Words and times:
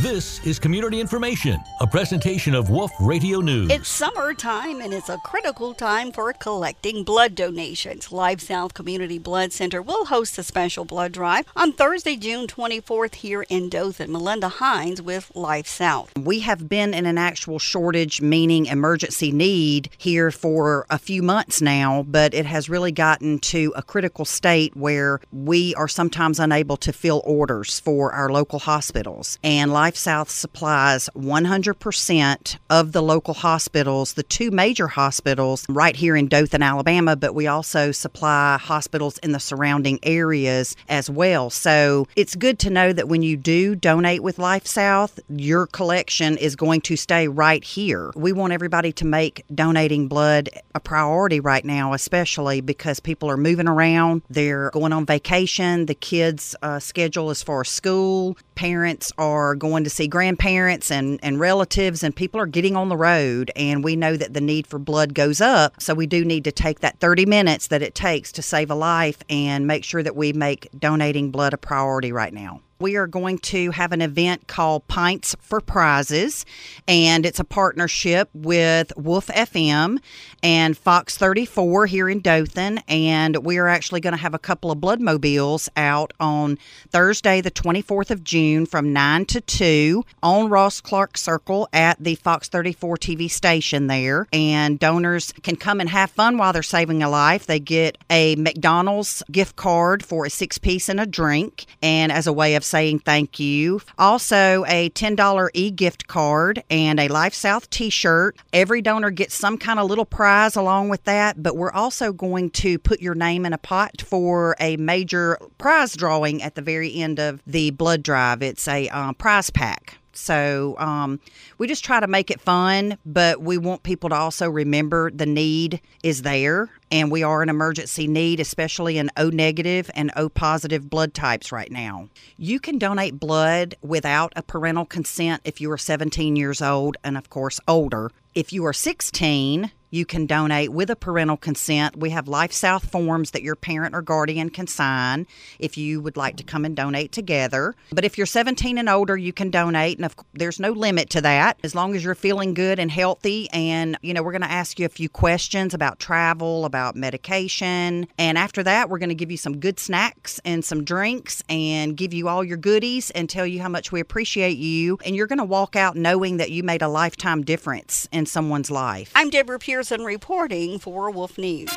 This 0.00 0.40
is 0.46 0.60
Community 0.60 1.00
Information, 1.00 1.58
a 1.80 1.86
presentation 1.86 2.54
of 2.54 2.70
Wolf 2.70 2.92
Radio 3.00 3.40
News. 3.40 3.68
It's 3.68 3.88
summertime 3.88 4.80
and 4.80 4.94
it's 4.94 5.08
a 5.08 5.18
critical 5.24 5.74
time 5.74 6.12
for 6.12 6.32
collecting 6.34 7.02
blood 7.02 7.34
donations. 7.34 8.12
Life 8.12 8.38
South 8.38 8.74
Community 8.74 9.18
Blood 9.18 9.52
Center 9.52 9.82
will 9.82 10.04
host 10.04 10.38
a 10.38 10.44
special 10.44 10.84
blood 10.84 11.10
drive 11.10 11.46
on 11.56 11.72
Thursday, 11.72 12.14
June 12.14 12.46
24th 12.46 13.16
here 13.16 13.44
in 13.48 13.68
Dothan. 13.68 14.12
Melinda 14.12 14.48
Hines 14.48 15.02
with 15.02 15.32
Life 15.34 15.66
South. 15.66 16.16
We 16.16 16.38
have 16.40 16.68
been 16.68 16.94
in 16.94 17.04
an 17.04 17.18
actual 17.18 17.58
shortage, 17.58 18.22
meaning 18.22 18.66
emergency 18.66 19.32
need, 19.32 19.90
here 19.98 20.30
for 20.30 20.86
a 20.90 21.00
few 21.00 21.24
months 21.24 21.60
now, 21.60 22.04
but 22.06 22.34
it 22.34 22.46
has 22.46 22.70
really 22.70 22.92
gotten 22.92 23.40
to 23.40 23.72
a 23.74 23.82
critical 23.82 24.24
state 24.24 24.76
where 24.76 25.20
we 25.32 25.74
are 25.74 25.88
sometimes 25.88 26.38
unable 26.38 26.76
to 26.76 26.92
fill 26.92 27.20
orders 27.24 27.80
for 27.80 28.12
our 28.12 28.28
local 28.28 28.60
hospitals. 28.60 29.40
And 29.42 29.72
Life 29.72 29.87
South 29.96 30.30
supplies 30.30 31.08
100% 31.16 32.58
of 32.70 32.92
the 32.92 33.02
local 33.02 33.34
hospitals, 33.34 34.14
the 34.14 34.22
two 34.22 34.50
major 34.50 34.88
hospitals 34.88 35.66
right 35.68 35.96
here 35.96 36.16
in 36.16 36.28
Dothan, 36.28 36.62
Alabama, 36.62 37.16
but 37.16 37.34
we 37.34 37.46
also 37.46 37.92
supply 37.92 38.58
hospitals 38.58 39.18
in 39.18 39.32
the 39.32 39.40
surrounding 39.40 39.98
areas 40.02 40.76
as 40.88 41.08
well. 41.08 41.50
So 41.50 42.06
it's 42.16 42.34
good 42.34 42.58
to 42.60 42.70
know 42.70 42.92
that 42.92 43.08
when 43.08 43.22
you 43.22 43.36
do 43.36 43.74
donate 43.74 44.22
with 44.22 44.38
Life 44.38 44.66
South, 44.66 45.20
your 45.28 45.66
collection 45.66 46.36
is 46.36 46.56
going 46.56 46.80
to 46.82 46.96
stay 46.96 47.28
right 47.28 47.62
here. 47.62 48.10
We 48.14 48.32
want 48.32 48.52
everybody 48.52 48.92
to 48.92 49.06
make 49.06 49.44
donating 49.54 50.08
blood 50.08 50.48
a 50.74 50.80
priority 50.80 51.40
right 51.40 51.64
now, 51.64 51.92
especially 51.92 52.60
because 52.60 53.00
people 53.00 53.30
are 53.30 53.36
moving 53.36 53.68
around, 53.68 54.22
they're 54.30 54.70
going 54.70 54.92
on 54.92 55.06
vacation, 55.06 55.86
the 55.86 55.94
kids' 55.94 56.54
uh, 56.62 56.78
schedule 56.78 57.30
is 57.30 57.42
for 57.42 57.64
school, 57.64 58.36
parents 58.54 59.12
are 59.18 59.54
going 59.54 59.77
to 59.84 59.90
see 59.90 60.08
grandparents 60.08 60.90
and, 60.90 61.18
and 61.22 61.40
relatives, 61.40 62.02
and 62.02 62.14
people 62.14 62.40
are 62.40 62.46
getting 62.46 62.76
on 62.76 62.88
the 62.88 62.96
road. 62.96 63.50
And 63.56 63.82
we 63.82 63.96
know 63.96 64.16
that 64.16 64.34
the 64.34 64.40
need 64.40 64.66
for 64.66 64.78
blood 64.78 65.14
goes 65.14 65.40
up. 65.40 65.80
So 65.80 65.94
we 65.94 66.06
do 66.06 66.24
need 66.24 66.44
to 66.44 66.52
take 66.52 66.80
that 66.80 67.00
30 67.00 67.26
minutes 67.26 67.68
that 67.68 67.82
it 67.82 67.94
takes 67.94 68.32
to 68.32 68.42
save 68.42 68.70
a 68.70 68.74
life 68.74 69.18
and 69.28 69.66
make 69.66 69.84
sure 69.84 70.02
that 70.02 70.16
we 70.16 70.32
make 70.32 70.68
donating 70.78 71.30
blood 71.30 71.52
a 71.52 71.58
priority 71.58 72.12
right 72.12 72.32
now. 72.32 72.60
We 72.80 72.94
are 72.94 73.08
going 73.08 73.38
to 73.38 73.72
have 73.72 73.90
an 73.90 74.00
event 74.00 74.46
called 74.46 74.86
Pints 74.86 75.34
for 75.40 75.60
Prizes, 75.60 76.46
and 76.86 77.26
it's 77.26 77.40
a 77.40 77.44
partnership 77.44 78.28
with 78.32 78.92
Wolf 78.96 79.26
FM 79.26 79.98
and 80.44 80.78
Fox 80.78 81.18
34 81.18 81.86
here 81.86 82.08
in 82.08 82.20
Dothan. 82.20 82.78
And 82.86 83.38
we 83.38 83.58
are 83.58 83.66
actually 83.66 84.00
going 84.00 84.12
to 84.12 84.20
have 84.20 84.32
a 84.32 84.38
couple 84.38 84.70
of 84.70 84.80
blood 84.80 85.00
mobiles 85.00 85.68
out 85.76 86.12
on 86.20 86.56
Thursday, 86.90 87.40
the 87.40 87.50
24th 87.50 88.12
of 88.12 88.22
June 88.22 88.64
from 88.64 88.92
9 88.92 89.24
to 89.24 89.40
2 89.40 90.04
on 90.22 90.48
Ross 90.48 90.80
Clark 90.80 91.18
Circle 91.18 91.68
at 91.72 91.98
the 91.98 92.14
Fox 92.14 92.48
34 92.48 92.96
TV 92.98 93.28
station 93.28 93.88
there. 93.88 94.28
And 94.32 94.78
donors 94.78 95.32
can 95.42 95.56
come 95.56 95.80
and 95.80 95.90
have 95.90 96.12
fun 96.12 96.38
while 96.38 96.52
they're 96.52 96.62
saving 96.62 97.02
a 97.02 97.10
life. 97.10 97.46
They 97.46 97.58
get 97.58 97.98
a 98.08 98.36
McDonald's 98.36 99.24
gift 99.32 99.56
card 99.56 100.04
for 100.04 100.26
a 100.26 100.30
six 100.30 100.58
piece 100.58 100.88
and 100.88 101.00
a 101.00 101.06
drink, 101.06 101.66
and 101.82 102.12
as 102.12 102.28
a 102.28 102.32
way 102.32 102.54
of 102.54 102.67
saying 102.68 103.00
thank 103.00 103.40
you. 103.40 103.80
Also, 103.98 104.64
a 104.66 104.90
$10 104.90 105.50
e 105.54 105.70
gift 105.70 106.06
card 106.06 106.62
and 106.70 107.00
a 107.00 107.08
Life 107.08 107.34
South 107.34 107.68
t 107.70 107.90
shirt. 107.90 108.36
Every 108.52 108.82
donor 108.82 109.10
gets 109.10 109.34
some 109.34 109.58
kind 109.58 109.78
of 109.78 109.88
little 109.88 110.04
prize 110.04 110.56
along 110.56 110.88
with 110.88 111.04
that, 111.04 111.42
but 111.42 111.56
we're 111.56 111.72
also 111.72 112.12
going 112.12 112.50
to 112.50 112.78
put 112.78 113.00
your 113.00 113.14
name 113.14 113.44
in 113.44 113.52
a 113.52 113.58
pot 113.58 114.02
for 114.02 114.56
a 114.60 114.76
major 114.76 115.38
prize 115.58 115.94
drawing 115.94 116.42
at 116.42 116.54
the 116.54 116.62
very 116.62 116.94
end 116.94 117.18
of 117.18 117.42
the 117.46 117.70
blood 117.70 118.02
drive. 118.02 118.42
It's 118.42 118.66
a 118.68 118.88
um, 118.88 119.14
prize 119.14 119.50
pack. 119.50 119.97
So 120.18 120.76
um, 120.78 121.20
we 121.58 121.66
just 121.66 121.84
try 121.84 122.00
to 122.00 122.06
make 122.06 122.30
it 122.30 122.40
fun, 122.40 122.98
but 123.06 123.40
we 123.40 123.56
want 123.56 123.82
people 123.82 124.10
to 124.10 124.16
also 124.16 124.50
remember 124.50 125.10
the 125.10 125.26
need 125.26 125.80
is 126.02 126.22
there, 126.22 126.68
and 126.90 127.10
we 127.10 127.22
are 127.22 127.42
an 127.42 127.48
emergency 127.48 128.06
need, 128.06 128.40
especially 128.40 128.98
in 128.98 129.10
O 129.16 129.30
negative 129.30 129.90
and 129.94 130.10
O 130.16 130.28
positive 130.28 130.90
blood 130.90 131.14
types 131.14 131.52
right 131.52 131.70
now. 131.70 132.08
You 132.36 132.58
can 132.60 132.78
donate 132.78 133.20
blood 133.20 133.76
without 133.80 134.32
a 134.36 134.42
parental 134.42 134.84
consent 134.84 135.42
if 135.44 135.60
you 135.60 135.70
are 135.70 135.78
17 135.78 136.36
years 136.36 136.60
old 136.60 136.96
and, 137.04 137.16
of 137.16 137.30
course, 137.30 137.60
older. 137.68 138.10
If 138.34 138.52
you 138.52 138.64
are 138.66 138.72
16, 138.72 139.70
you 139.90 140.04
can 140.04 140.26
donate 140.26 140.72
with 140.72 140.90
a 140.90 140.96
parental 140.96 141.36
consent. 141.36 141.96
We 141.96 142.10
have 142.10 142.28
Life 142.28 142.52
South 142.52 142.90
forms 142.90 143.30
that 143.32 143.42
your 143.42 143.56
parent 143.56 143.94
or 143.94 144.02
guardian 144.02 144.50
can 144.50 144.66
sign 144.66 145.26
if 145.58 145.78
you 145.78 146.00
would 146.00 146.16
like 146.16 146.36
to 146.36 146.44
come 146.44 146.64
and 146.64 146.76
donate 146.76 147.12
together. 147.12 147.74
But 147.90 148.04
if 148.04 148.18
you're 148.18 148.26
17 148.26 148.78
and 148.78 148.88
older, 148.88 149.16
you 149.16 149.32
can 149.32 149.50
donate, 149.50 149.98
and 149.98 150.12
there's 150.32 150.60
no 150.60 150.72
limit 150.72 151.10
to 151.10 151.20
that 151.22 151.58
as 151.62 151.74
long 151.74 151.94
as 151.94 152.04
you're 152.04 152.14
feeling 152.14 152.54
good 152.54 152.78
and 152.78 152.90
healthy. 152.90 153.48
And, 153.52 153.96
you 154.02 154.14
know, 154.14 154.22
we're 154.22 154.32
going 154.32 154.42
to 154.42 154.50
ask 154.50 154.78
you 154.78 154.86
a 154.86 154.90
few 154.90 155.08
questions 155.08 155.74
about 155.74 155.98
travel, 155.98 156.64
about 156.64 156.96
medication. 156.96 158.06
And 158.18 158.38
after 158.38 158.62
that, 158.62 158.90
we're 158.90 158.98
going 158.98 159.08
to 159.08 159.14
give 159.14 159.30
you 159.30 159.36
some 159.36 159.58
good 159.58 159.80
snacks 159.80 160.40
and 160.44 160.64
some 160.64 160.84
drinks 160.84 161.42
and 161.48 161.96
give 161.96 162.12
you 162.12 162.28
all 162.28 162.44
your 162.44 162.56
goodies 162.56 163.10
and 163.10 163.28
tell 163.28 163.46
you 163.46 163.60
how 163.60 163.68
much 163.68 163.92
we 163.92 164.00
appreciate 164.00 164.58
you. 164.58 164.98
And 165.04 165.16
you're 165.16 165.26
going 165.26 165.38
to 165.38 165.44
walk 165.44 165.76
out 165.76 165.96
knowing 165.96 166.36
that 166.38 166.50
you 166.50 166.62
made 166.62 166.82
a 166.82 166.88
lifetime 166.88 167.42
difference 167.42 168.08
in 168.12 168.26
someone's 168.26 168.70
life. 168.70 169.12
I'm 169.14 169.30
Deborah 169.30 169.58
Pearson 169.78 170.02
reporting 170.02 170.80
for 170.80 171.12
Wolf 171.12 171.38
News. 171.38 171.70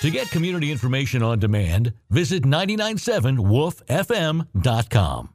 To 0.00 0.10
get 0.10 0.28
community 0.30 0.72
information 0.72 1.22
on 1.22 1.38
demand, 1.38 1.92
visit 2.10 2.42
997wolffm.com. 2.42 5.28